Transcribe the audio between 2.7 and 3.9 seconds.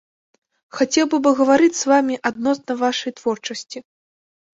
вашай творчасці.